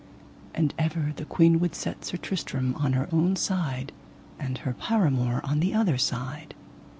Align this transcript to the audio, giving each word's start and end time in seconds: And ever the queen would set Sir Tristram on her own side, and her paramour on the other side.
And 0.55 0.73
ever 0.79 1.13
the 1.15 1.25
queen 1.25 1.59
would 1.59 1.75
set 1.75 2.05
Sir 2.05 2.17
Tristram 2.17 2.73
on 2.73 2.93
her 2.93 3.07
own 3.11 3.35
side, 3.35 3.91
and 4.39 4.57
her 4.57 4.73
paramour 4.73 5.41
on 5.43 5.59
the 5.59 5.75
other 5.75 5.99
side. 5.99 6.55